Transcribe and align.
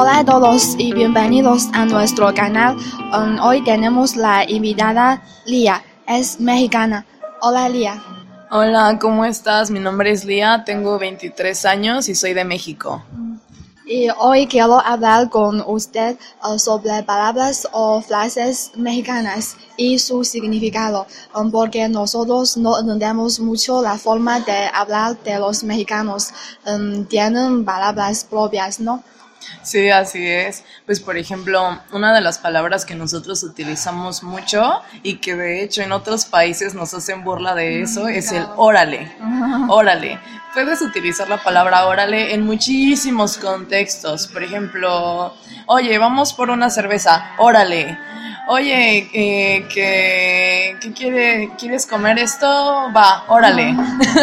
Hola 0.00 0.18
a 0.18 0.24
todos 0.24 0.76
y 0.78 0.92
bienvenidos 0.92 1.66
a 1.72 1.84
nuestro 1.84 2.32
canal. 2.32 2.76
Um, 3.12 3.40
hoy 3.40 3.64
tenemos 3.64 4.14
la 4.14 4.48
invitada 4.48 5.20
Lía, 5.44 5.82
es 6.06 6.38
mexicana. 6.38 7.04
Hola 7.40 7.68
Lía. 7.68 8.00
Hola, 8.52 8.96
¿cómo 9.00 9.24
estás? 9.24 9.72
Mi 9.72 9.80
nombre 9.80 10.12
es 10.12 10.24
Lía, 10.24 10.62
tengo 10.64 11.00
23 11.00 11.64
años 11.64 12.08
y 12.08 12.14
soy 12.14 12.32
de 12.32 12.44
México. 12.44 13.02
Y 13.86 14.06
hoy 14.20 14.46
quiero 14.46 14.78
hablar 14.78 15.30
con 15.30 15.64
usted 15.66 16.16
uh, 16.44 16.56
sobre 16.60 17.02
palabras 17.02 17.66
o 17.72 18.00
frases 18.00 18.70
mexicanas 18.76 19.56
y 19.76 19.98
su 19.98 20.22
significado, 20.22 21.08
um, 21.34 21.50
porque 21.50 21.88
nosotros 21.88 22.56
no 22.56 22.78
entendemos 22.78 23.40
mucho 23.40 23.82
la 23.82 23.98
forma 23.98 24.38
de 24.38 24.70
hablar 24.72 25.18
de 25.24 25.40
los 25.40 25.64
mexicanos. 25.64 26.28
Um, 26.64 27.04
tienen 27.06 27.64
palabras 27.64 28.22
propias, 28.22 28.78
¿no? 28.78 29.02
Sí, 29.62 29.90
así 29.90 30.26
es. 30.26 30.64
Pues 30.86 31.00
por 31.00 31.16
ejemplo, 31.16 31.80
una 31.92 32.14
de 32.14 32.20
las 32.20 32.38
palabras 32.38 32.84
que 32.84 32.94
nosotros 32.94 33.42
utilizamos 33.42 34.22
mucho 34.22 34.80
y 35.02 35.16
que 35.16 35.34
de 35.34 35.62
hecho 35.62 35.82
en 35.82 35.92
otros 35.92 36.24
países 36.24 36.74
nos 36.74 36.94
hacen 36.94 37.24
burla 37.24 37.54
de 37.54 37.82
eso 37.82 38.08
es 38.08 38.32
el 38.32 38.46
órale. 38.56 39.12
Órale. 39.68 40.18
Puedes 40.54 40.80
utilizar 40.80 41.28
la 41.28 41.42
palabra 41.42 41.86
órale 41.86 42.34
en 42.34 42.44
muchísimos 42.44 43.36
contextos. 43.36 44.26
Por 44.26 44.42
ejemplo, 44.42 45.34
oye, 45.66 45.98
vamos 45.98 46.32
por 46.32 46.50
una 46.50 46.70
cerveza, 46.70 47.32
órale. 47.38 47.98
Oye, 48.48 49.10
eh, 49.12 49.68
que, 49.68 50.76
que 50.80 50.92
quiere, 50.92 51.50
¿quieres 51.58 51.86
comer 51.86 52.18
esto? 52.18 52.46
Va, 52.96 53.24
órale. 53.28 53.76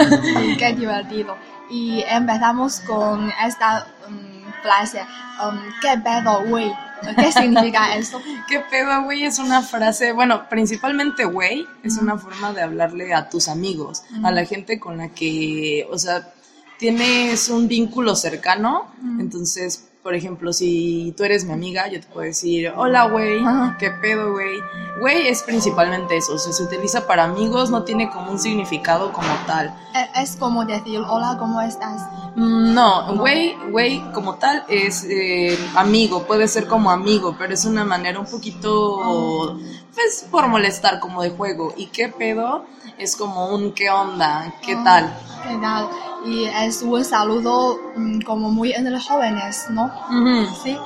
Qué 0.57 0.73
divertido. 0.73 1.37
Y 1.69 2.03
empezamos 2.07 2.79
con 2.79 3.31
esta 3.45 3.85
um, 4.07 4.34
frase, 4.65 5.01
um, 5.43 5.59
¿qué 5.79 6.01
pedo, 6.03 6.43
güey? 6.47 6.71
¿Qué 7.15 7.31
significa 7.31 7.95
eso? 7.97 8.19
¿Qué 8.47 8.59
pedo, 8.59 9.03
güey? 9.03 9.23
Es 9.23 9.37
una 9.37 9.61
frase, 9.61 10.11
bueno, 10.11 10.49
principalmente, 10.49 11.25
güey, 11.25 11.67
es 11.83 11.97
una 11.97 12.17
forma 12.17 12.51
de 12.53 12.63
hablarle 12.63 13.13
a 13.13 13.29
tus 13.29 13.47
amigos, 13.47 14.03
a 14.23 14.31
la 14.31 14.45
gente 14.45 14.79
con 14.79 14.97
la 14.97 15.09
que, 15.09 15.87
o 15.91 15.99
sea, 15.99 16.33
tienes 16.79 17.49
un 17.49 17.67
vínculo 17.67 18.15
cercano, 18.15 18.91
entonces, 19.19 19.89
por 20.01 20.15
ejemplo, 20.15 20.51
si 20.51 21.13
tú 21.15 21.23
eres 21.23 21.45
mi 21.45 21.53
amiga, 21.53 21.87
yo 21.87 21.99
te 21.99 22.07
puedo 22.07 22.25
decir, 22.25 22.73
hola, 22.75 23.07
güey, 23.07 23.43
¿qué 23.77 23.91
pedo, 23.91 24.33
güey? 24.33 24.59
Güey 24.99 25.27
es 25.27 25.43
principalmente 25.43 26.15
eso, 26.15 26.35
o 26.35 26.37
sea, 26.37 26.53
se 26.53 26.63
utiliza 26.63 27.05
para 27.05 27.25
amigos, 27.25 27.69
no 27.69 27.83
tiene 27.83 28.09
como 28.09 28.31
un 28.31 28.39
significado 28.39 29.11
como 29.11 29.27
tal. 29.45 29.75
E- 29.93 30.21
Es 30.21 30.37
como 30.37 30.63
decir, 30.65 30.99
hola, 31.07 31.35
¿cómo 31.37 31.59
estás? 31.61 32.01
Mm, 32.35 32.73
No, 32.73 33.15
güey, 33.15 33.55
güey 33.71 34.01
como 34.13 34.35
tal 34.35 34.63
es 34.69 35.03
eh, 35.09 35.57
amigo, 35.75 36.23
puede 36.23 36.47
ser 36.47 36.67
como 36.67 36.91
amigo, 36.91 37.35
pero 37.37 37.53
es 37.53 37.65
una 37.65 37.83
manera 37.83 38.19
un 38.19 38.25
poquito, 38.25 39.57
pues, 39.93 40.25
por 40.31 40.47
molestar, 40.47 40.99
como 40.99 41.21
de 41.21 41.31
juego. 41.31 41.73
¿Y 41.75 41.87
qué 41.87 42.07
pedo? 42.09 42.65
Es 42.97 43.15
como 43.17 43.49
un 43.49 43.73
qué 43.73 43.89
onda, 43.89 44.53
qué 44.65 44.75
tal. 44.77 45.13
¿Qué 45.43 45.57
tal? 45.57 45.89
Y 46.25 46.45
es 46.45 46.81
un 46.81 47.03
saludo 47.03 47.79
um, 47.95 48.21
como 48.21 48.49
muy 48.49 48.71
entre 48.71 48.99
jóvenes, 48.99 49.65
¿no? 49.69 49.91
Ujú. 50.09 50.55
Sí. 50.63 50.77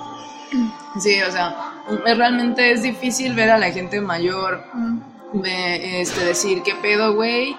Sí, 1.00 1.22
o 1.22 1.32
sea, 1.32 1.50
mm, 1.50 1.69
realmente 2.06 2.72
es 2.72 2.84
difícil 2.84 3.34
ver 3.34 3.52
a 3.52 3.58
la 3.58 3.72
gente 3.72 4.02
mayor 4.02 4.64
este, 5.34 6.26
decir 6.26 6.64
qué 6.64 6.76
pedo, 6.76 7.14
güey. 7.16 7.56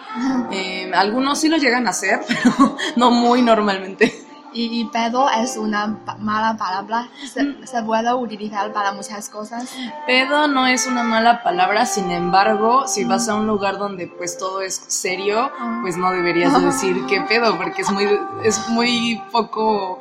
Eh, 0.50 0.90
algunos 0.94 1.40
sí 1.40 1.48
lo 1.48 1.56
llegan 1.56 1.86
a 1.86 1.90
hacer, 1.90 2.20
pero 2.28 2.76
no 2.96 3.10
muy 3.10 3.42
normalmente. 3.42 4.26
Y, 4.52 4.80
y 4.80 4.84
pedo 4.86 5.30
es 5.30 5.56
una 5.56 5.98
mala 6.18 6.56
palabra, 6.56 7.08
se, 7.32 7.64
se 7.64 7.82
puede 7.84 8.12
utilizar 8.12 8.72
para 8.72 8.90
muchas 8.90 9.28
cosas. 9.28 9.72
Pedo 10.08 10.48
no 10.48 10.66
es 10.66 10.88
una 10.88 11.04
mala 11.04 11.44
palabra, 11.44 11.86
sin 11.86 12.10
embargo, 12.10 12.88
si 12.88 13.04
vas 13.04 13.28
a 13.28 13.36
un 13.36 13.46
lugar 13.46 13.78
donde 13.78 14.08
pues 14.08 14.38
todo 14.38 14.60
es 14.60 14.74
serio, 14.74 15.52
pues 15.82 15.96
no 15.96 16.10
deberías 16.10 16.52
de 16.52 16.60
decir 16.66 17.06
qué 17.06 17.20
pedo, 17.20 17.56
porque 17.58 17.82
es 17.82 17.92
muy, 17.92 18.08
es 18.42 18.68
muy 18.70 19.22
poco 19.30 20.00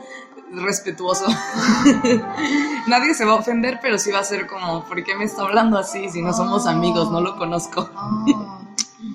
respetuoso. 0.53 1.25
Nadie 2.87 3.13
se 3.13 3.25
va 3.25 3.33
a 3.33 3.35
ofender, 3.35 3.79
pero 3.81 3.97
sí 3.97 4.11
va 4.11 4.19
a 4.19 4.23
ser 4.23 4.47
como, 4.47 4.83
¿por 4.85 5.03
qué 5.03 5.15
me 5.15 5.25
está 5.25 5.43
hablando 5.43 5.77
así 5.77 6.09
si 6.09 6.21
no 6.21 6.33
somos 6.33 6.65
amigos? 6.67 7.11
No 7.11 7.21
lo 7.21 7.37
conozco. 7.37 7.89
Ah, 7.95 8.59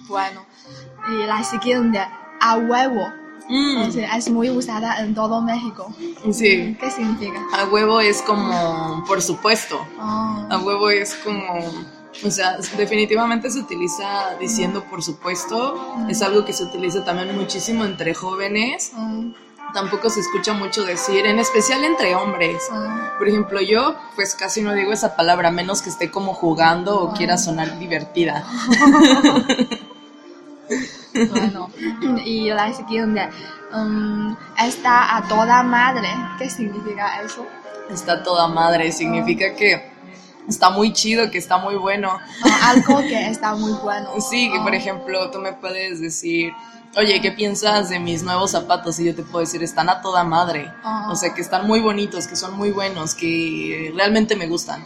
bueno, 0.08 0.44
y 1.08 1.26
la 1.26 1.42
siguiente, 1.44 2.00
a 2.40 2.56
huevo. 2.56 3.06
Mm, 3.46 3.82
es 4.16 4.30
muy 4.30 4.48
usada 4.48 5.00
en 5.00 5.14
todo 5.14 5.42
México. 5.42 5.92
sí, 6.32 6.76
¿Qué 6.80 6.90
significa? 6.90 7.38
a 7.52 7.64
huevo 7.66 8.00
es 8.00 8.22
como, 8.22 9.04
por 9.06 9.20
supuesto. 9.20 9.86
Ah, 9.98 10.46
A 10.50 10.58
huevo 10.60 10.88
es 10.88 11.14
como, 11.16 11.44
o 12.24 12.30
sea, 12.30 12.56
definitivamente 12.78 13.50
se 13.50 13.58
utiliza 13.58 14.36
diciendo 14.40 14.82
por 14.88 15.02
supuesto, 15.02 15.94
es 16.08 16.22
algo 16.22 16.46
que 16.46 16.54
se 16.54 16.64
utiliza 16.64 17.04
también 17.04 17.36
muchísimo 17.36 17.84
entre 17.84 18.14
jóvenes, 18.14 18.92
mm, 18.94 19.32
tampoco 19.74 20.08
se 20.08 20.20
escucha 20.20 20.54
mucho 20.54 20.84
decir, 20.84 21.26
en 21.26 21.38
especial 21.38 21.84
entre 21.84 22.14
hombres. 22.14 22.62
mm. 22.70 23.18
Por 23.18 23.28
ejemplo, 23.28 23.60
yo 23.60 23.96
pues 24.14 24.34
casi 24.34 24.62
no 24.62 24.72
digo 24.72 24.92
esa 24.92 25.16
palabra, 25.16 25.48
a 25.48 25.52
menos 25.52 25.82
que 25.82 25.90
esté 25.90 26.10
como 26.10 26.32
jugando 26.32 27.00
o 27.00 27.12
quiera 27.12 27.36
sonar 27.36 27.78
divertida. 27.78 28.44
Bueno, 31.30 31.70
y 32.24 32.50
la 32.50 32.72
siguiente, 32.72 33.28
mm, 33.72 34.34
está 34.66 35.16
a 35.16 35.28
toda 35.28 35.62
madre. 35.62 36.08
¿Qué 36.38 36.50
significa 36.50 37.20
eso? 37.22 37.46
Está 37.88 38.22
toda 38.22 38.48
madre, 38.48 38.90
significa 38.90 39.54
que 39.54 39.93
está 40.48 40.70
muy 40.70 40.92
chido, 40.92 41.30
que 41.30 41.38
está 41.38 41.58
muy 41.58 41.76
bueno. 41.76 42.18
Ah, 42.44 42.70
algo 42.70 42.98
que 43.00 43.26
está 43.28 43.54
muy 43.54 43.72
bueno. 43.82 44.10
Sí, 44.20 44.50
que 44.52 44.60
por 44.60 44.74
ejemplo, 44.74 45.30
tú 45.30 45.38
me 45.38 45.52
puedes 45.52 46.00
decir, 46.00 46.52
oye, 46.96 47.20
¿qué 47.20 47.32
piensas 47.32 47.88
de 47.88 47.98
mis 47.98 48.22
nuevos 48.22 48.52
zapatos? 48.52 48.98
Y 49.00 49.06
yo 49.06 49.14
te 49.14 49.22
puedo 49.22 49.40
decir, 49.40 49.62
están 49.62 49.88
a 49.88 50.00
toda 50.00 50.24
madre. 50.24 50.70
O 51.10 51.16
sea, 51.16 51.34
que 51.34 51.40
están 51.40 51.66
muy 51.66 51.80
bonitos, 51.80 52.26
que 52.26 52.36
son 52.36 52.56
muy 52.56 52.70
buenos, 52.70 53.14
que 53.14 53.92
realmente 53.96 54.36
me 54.36 54.46
gustan. 54.46 54.84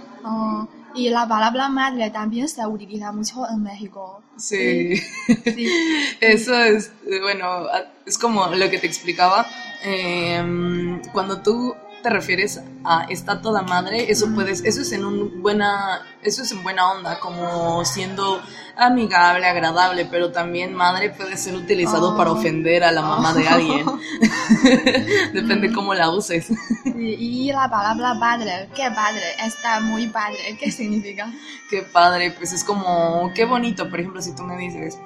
Y 0.95 1.11
la 1.11 1.29
palabra 1.29 1.69
madre 1.69 2.11
también 2.11 2.49
se 2.49 2.67
utiliza 2.67 3.13
mucho 3.13 3.49
en 3.49 3.63
México. 3.63 4.23
Sí. 4.37 4.97
Sí. 4.97 5.69
Eso 6.21 6.55
es, 6.55 6.91
eh, 7.07 7.21
bueno, 7.21 7.67
es 8.07 8.19
como 8.19 8.47
lo 8.47 8.71
que 8.71 8.79
te 8.79 8.87
explicaba. 8.87 9.47
eh, 9.85 11.01
cuando 11.13 11.41
tú 11.41 11.75
te 12.03 12.11
refieres 12.11 12.61
a 12.85 13.05
está 13.09 13.41
toda 13.41 13.63
madre, 13.63 14.11
eso 14.11 14.33
puedes, 14.35 14.65
eso 14.65 14.81
es 14.83 14.93
en 14.93 15.05
un 15.05 15.43
buena, 15.43 16.03
eso 16.23 16.43
es 16.43 16.53
en 16.53 16.63
buena 16.63 16.91
onda, 16.93 17.19
como 17.21 17.85
siendo 17.85 18.41
amigable, 18.77 19.47
agradable, 19.47 20.07
pero 20.07 20.31
también 20.31 20.75
madre 20.75 21.11
puede 21.11 21.37
ser 21.37 21.55
utilizado 21.55 22.13
Oh. 22.13 22.17
para 22.17 22.31
ofender 22.31 22.85
a 22.85 22.93
la 22.93 23.03
mamá 23.03 23.35
de 23.35 23.49
alguien. 23.49 23.87
Depende 25.33 25.73
cómo 25.73 25.95
la 25.95 26.11
uses. 26.11 26.49
Y, 26.85 27.47
y 27.49 27.53
la 27.53 27.69
palabra 27.69 28.19
padre, 28.19 28.69
¿qué 28.75 28.91
padre? 28.95 29.23
Está 29.45 29.81
muy 29.81 30.07
padre. 30.09 30.57
¿Qué 30.59 30.71
significa? 30.71 31.33
Qué 31.71 31.83
padre, 31.83 32.33
pues 32.33 32.53
es 32.53 32.65
como, 32.65 33.33
qué 33.35 33.45
bonito, 33.45 33.89
por 33.91 34.01
ejemplo, 34.01 34.23
si 34.23 34.35
tú 34.35 34.43
me 34.45 34.57
dices, 34.57 34.99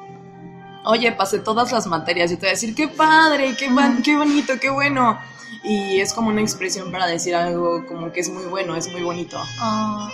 oye, 0.84 1.12
pasé 1.12 1.38
todas 1.38 1.72
las 1.72 1.87
materias, 1.87 2.31
yo 2.31 2.37
te 2.37 2.43
voy 2.43 2.48
a 2.48 2.53
decir, 2.53 2.75
qué 2.75 2.88
padre, 2.88 3.54
qué, 3.56 3.70
qué 4.04 4.16
bonito, 4.16 4.54
qué 4.60 4.70
bueno. 4.70 5.19
Y 5.65 6.00
es 6.00 6.12
como 6.12 6.31
una 6.31 6.41
expresión 6.41 6.91
para 6.91 7.06
decir 7.06 7.34
algo 7.34 7.87
como 7.87 8.10
que 8.12 8.20
es 8.20 8.31
muy 8.31 8.44
bueno, 8.47 8.75
es 8.75 8.91
muy 8.91 9.03
bonito. 9.03 9.38
Ah, 9.60 10.09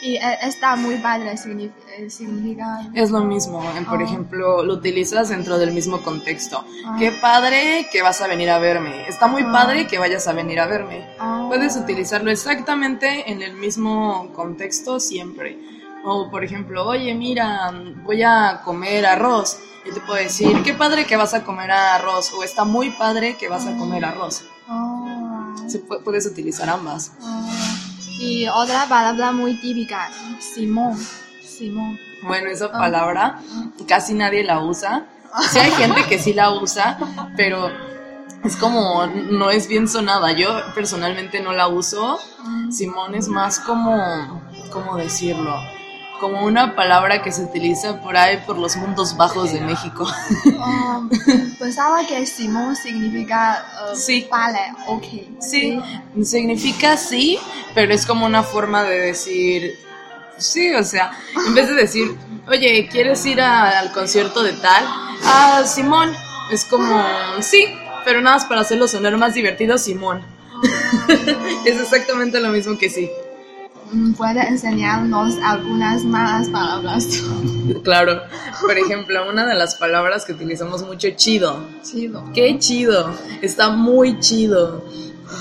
y 0.00 0.14
eh, 0.16 0.38
está 0.42 0.76
muy 0.76 0.94
padre 0.98 1.32
eh, 1.32 2.08
significa... 2.08 2.88
Es 2.94 3.10
lo 3.10 3.20
mismo, 3.24 3.62
en, 3.76 3.84
por 3.84 4.00
Ah. 4.00 4.04
ejemplo, 4.04 4.62
lo 4.62 4.74
utilizas 4.74 5.28
dentro 5.28 5.58
del 5.58 5.72
mismo 5.72 6.00
contexto. 6.02 6.64
Ah. 6.86 6.96
Qué 6.98 7.10
padre 7.10 7.88
que 7.90 8.00
vas 8.02 8.20
a 8.22 8.28
venir 8.28 8.48
a 8.50 8.58
verme. 8.58 9.08
Está 9.08 9.26
muy 9.26 9.42
padre 9.42 9.86
que 9.88 9.98
vayas 9.98 10.26
a 10.28 10.32
venir 10.32 10.60
a 10.60 10.66
verme. 10.66 11.04
Puedes 11.48 11.76
utilizarlo 11.76 12.30
exactamente 12.30 13.30
en 13.30 13.42
el 13.42 13.54
mismo 13.54 14.32
contexto 14.34 15.00
siempre. 15.00 15.58
O 16.10 16.30
por 16.30 16.42
ejemplo, 16.44 16.86
oye, 16.86 17.14
mira, 17.14 17.72
voy 18.04 18.22
a 18.22 18.60
comer 18.64 19.04
arroz. 19.06 19.58
Y 19.84 19.92
te 19.92 20.00
puedo 20.00 20.18
decir, 20.18 20.62
qué 20.64 20.74
padre 20.74 21.06
que 21.06 21.16
vas 21.16 21.34
a 21.34 21.44
comer 21.44 21.70
arroz. 21.70 22.32
O 22.34 22.42
está 22.42 22.64
muy 22.64 22.90
padre 22.90 23.36
que 23.36 23.48
vas 23.48 23.66
a 23.66 23.76
comer 23.76 24.04
arroz. 24.04 24.44
ah, 24.68 25.54
Se 25.66 25.84
pu- 25.86 26.02
puedes 26.02 26.26
utilizar 26.26 26.68
ambas. 26.68 27.12
ah. 27.22 27.48
Y 28.20 28.48
otra 28.48 28.86
palabra 28.88 29.30
muy 29.32 29.54
típica, 29.60 30.10
Simón. 30.40 30.98
Simón. 31.42 31.98
Bueno, 32.22 32.50
esa 32.50 32.70
palabra 32.72 33.38
casi 33.86 34.12
nadie 34.14 34.42
la 34.44 34.60
usa. 34.60 35.06
Sí 35.50 35.58
hay 35.58 35.70
gente 35.72 36.04
que 36.08 36.18
sí 36.18 36.32
la 36.32 36.50
usa, 36.52 36.98
pero 37.36 37.70
es 38.42 38.56
como, 38.56 39.06
no 39.06 39.50
es 39.50 39.68
bien 39.68 39.86
sonada. 39.86 40.32
Yo 40.32 40.48
personalmente 40.74 41.40
no 41.40 41.52
la 41.52 41.68
uso. 41.68 42.18
Simón 42.70 43.14
es 43.14 43.28
más 43.28 43.60
como, 43.60 44.42
¿cómo 44.72 44.96
decirlo? 44.96 45.54
Como 46.20 46.44
una 46.44 46.74
palabra 46.74 47.22
que 47.22 47.30
se 47.32 47.42
utiliza 47.42 48.00
por 48.00 48.16
ahí 48.16 48.38
por 48.46 48.58
los 48.58 48.76
mundos 48.76 49.16
bajos 49.16 49.52
de 49.52 49.60
México. 49.60 50.06
Um, 50.46 51.08
pensaba 51.58 52.04
que 52.06 52.26
Simón 52.26 52.74
significa 52.76 53.64
uh, 53.92 53.96
Sí. 53.96 54.26
vale, 54.30 54.58
ok. 54.86 55.04
Sí, 55.40 55.78
significa 56.22 56.96
sí, 56.96 57.38
pero 57.74 57.92
es 57.94 58.04
como 58.06 58.26
una 58.26 58.42
forma 58.42 58.82
de 58.84 58.98
decir 58.98 59.78
sí, 60.36 60.72
o 60.74 60.84
sea, 60.84 61.10
en 61.46 61.54
vez 61.54 61.68
de 61.68 61.74
decir, 61.74 62.16
oye, 62.48 62.88
¿quieres 62.90 63.24
ir 63.26 63.40
a- 63.40 63.78
al 63.80 63.90
concierto 63.92 64.42
de 64.42 64.52
tal? 64.52 64.84
Ah, 65.24 65.62
Simón, 65.66 66.12
es 66.52 66.64
como 66.64 67.04
sí, 67.40 67.66
pero 68.04 68.20
nada 68.20 68.36
más 68.36 68.44
para 68.46 68.60
hacerlo 68.60 68.86
sonar 68.88 69.16
más 69.16 69.34
divertido, 69.34 69.78
Simón. 69.78 70.22
es 71.64 71.80
exactamente 71.80 72.40
lo 72.40 72.48
mismo 72.50 72.76
que 72.78 72.88
sí. 72.90 73.10
¿Puede 74.16 74.46
enseñarnos 74.46 75.36
algunas 75.42 76.04
malas 76.04 76.48
palabras? 76.48 77.22
Claro, 77.82 78.22
por 78.60 78.76
ejemplo, 78.78 79.28
una 79.30 79.46
de 79.46 79.54
las 79.54 79.74
palabras 79.76 80.24
que 80.24 80.32
utilizamos 80.32 80.86
mucho, 80.86 81.08
chido. 81.16 81.58
Chido. 81.82 82.24
Qué 82.34 82.58
chido, 82.58 83.10
está 83.42 83.70
muy 83.70 84.18
chido. 84.20 84.84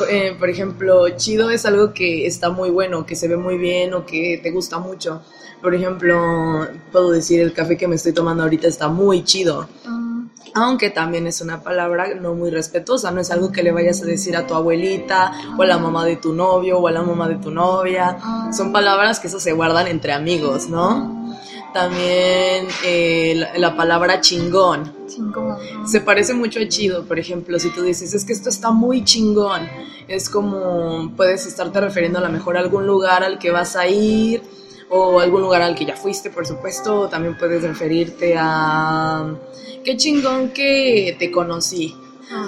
Eh, 0.10 0.36
por 0.38 0.50
ejemplo, 0.50 1.10
chido 1.16 1.50
es 1.50 1.66
algo 1.66 1.94
que 1.94 2.28
está 2.28 2.50
muy 2.50 2.70
bueno, 2.70 3.06
que 3.06 3.16
se 3.16 3.28
ve 3.28 3.38
muy 3.38 3.58
bien 3.58 3.94
o 3.94 4.06
que 4.06 4.40
te 4.42 4.52
gusta 4.52 4.78
mucho. 4.80 5.22
Por 5.62 5.74
ejemplo, 5.74 6.68
puedo 6.92 7.12
decir 7.12 7.42
el 7.42 7.54
café 7.54 7.78
que 7.78 7.88
me 7.88 7.96
estoy 7.96 8.14
tomando 8.14 8.44
ahorita 8.44 8.68
está 8.68 8.90
muy 8.90 9.24
chido. 9.24 9.68
Mm, 9.86 10.07
Aunque 10.54 10.90
también 10.90 11.28
es 11.28 11.42
una 11.42 11.62
palabra 11.62 12.14
no 12.16 12.34
muy 12.34 12.50
respetuosa, 12.50 13.12
no 13.12 13.22
es 13.22 13.32
algo 13.32 13.52
que 13.52 13.64
le 13.64 13.72
vayas 13.72 14.02
a 14.02 14.06
decir 14.06 14.36
a 14.36 14.48
tu 14.48 14.54
abuelita 14.56 15.32
o 15.58 15.62
a 15.62 15.66
la 15.66 15.78
mamá 15.78 16.06
de 16.06 16.16
tu 16.16 16.34
novio 16.34 16.80
o 16.80 16.88
a 16.88 16.92
la 16.92 17.02
mamá 17.02 17.28
de 17.28 17.36
tu 17.36 17.52
novia. 17.52 18.18
Son 18.56 18.72
palabras 18.72 19.20
que 19.20 19.28
eso 19.28 19.40
se 19.40 19.54
guardan 19.54 19.88
entre 19.88 20.14
amigos, 20.14 20.68
¿no? 20.70 21.16
También 21.74 22.68
eh, 22.86 23.34
la- 23.36 23.58
la 23.58 23.76
palabra 23.78 24.20
chingón. 24.22 24.94
chingón. 25.08 25.58
Se 25.86 26.02
parece 26.02 26.34
mucho 26.34 26.60
a 26.60 26.68
chido, 26.68 27.06
por 27.06 27.20
ejemplo, 27.20 27.60
si 27.60 27.70
tú 27.70 27.82
dices, 27.84 28.14
es 28.14 28.26
que 28.26 28.34
esto 28.34 28.50
está 28.50 28.72
muy 28.72 29.04
chingón, 29.04 29.62
es 30.08 30.30
como 30.30 31.12
puedes 31.16 31.46
estarte 31.46 31.80
refiriendo 31.82 32.20
a 32.20 32.22
lo 32.22 32.30
mejor 32.30 32.58
a 32.58 32.62
algún 32.62 32.88
lugar 32.88 33.24
al 33.24 33.38
que 33.40 33.52
vas 33.52 33.76
a 33.76 33.88
ir 33.88 34.42
o 34.90 35.20
algún 35.20 35.42
lugar 35.42 35.62
al 35.62 35.76
que 35.76 35.86
ya 35.86 35.96
fuiste, 35.96 36.30
por 36.30 36.46
supuesto, 36.46 37.08
también 37.10 37.38
puedes 37.38 37.64
referirte 37.64 38.36
a 38.38 39.34
qué 39.84 39.98
chingón 39.98 40.50
que 40.50 41.16
te 41.20 41.32
conocí. 41.32 41.96
Ah, 42.32 42.48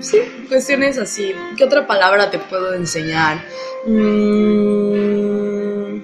Sí, 0.00 0.18
cuestiones 0.48 0.98
así. 0.98 1.32
¿Qué 1.56 1.64
otra 1.64 1.86
palabra 1.86 2.30
te 2.30 2.38
puedo 2.38 2.74
enseñar? 2.74 3.42
Mm, 3.86 6.02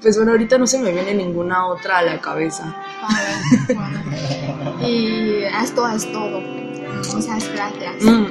pues 0.00 0.16
bueno, 0.16 0.32
ahorita 0.32 0.56
no 0.56 0.66
se 0.66 0.78
me 0.78 0.92
viene 0.92 1.14
ninguna 1.14 1.66
otra 1.66 1.98
a 1.98 2.02
la 2.02 2.20
cabeza. 2.20 2.74
vale, 3.02 3.74
bueno. 3.74 4.02
Y 4.88 5.42
esto 5.62 5.86
es 5.88 6.10
todo. 6.12 6.40
Muchas 6.40 7.48
gracias. 7.52 8.02
Mm, 8.02 8.26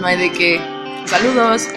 no 0.00 0.06
hay 0.06 0.16
de 0.16 0.32
qué. 0.32 0.60
Saludos. 1.06 1.68